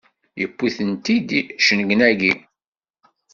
Yewwi-tent-id 0.41 1.29
cennegnagi! 1.65 2.33